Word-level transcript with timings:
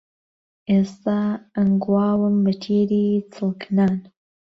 ئێستە 0.69 1.19
ئەنگواوم 1.55 2.35
بەتیری 2.45 3.07
چڵکنان 3.33 3.95